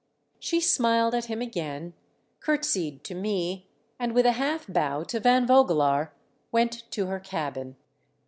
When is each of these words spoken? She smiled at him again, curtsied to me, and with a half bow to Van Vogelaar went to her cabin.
She 0.39 0.59
smiled 0.61 1.13
at 1.13 1.25
him 1.25 1.43
again, 1.43 1.93
curtsied 2.39 3.03
to 3.03 3.13
me, 3.13 3.67
and 3.99 4.13
with 4.15 4.25
a 4.25 4.31
half 4.31 4.65
bow 4.65 5.03
to 5.03 5.19
Van 5.19 5.45
Vogelaar 5.45 6.11
went 6.51 6.89
to 6.89 7.05
her 7.05 7.19
cabin. 7.19 7.75